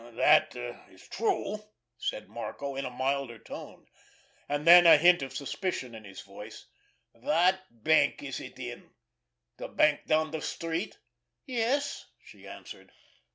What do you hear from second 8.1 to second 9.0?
is it in?